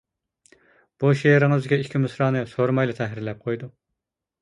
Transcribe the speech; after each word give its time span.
بۇ 1.03 1.11
شېئىرىڭىزدىكى 1.19 1.81
ئىككى 1.83 2.03
مىسرانى 2.07 2.45
سورىمايلا 2.57 3.01
تەھرىرلەپ 3.05 3.49
قويدۇم. 3.49 3.75